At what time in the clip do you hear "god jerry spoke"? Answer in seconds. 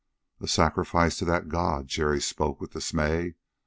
1.47-2.59